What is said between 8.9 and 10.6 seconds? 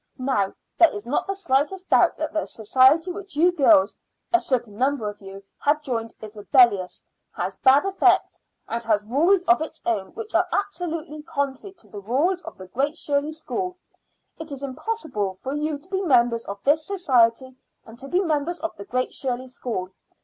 rules of its own which are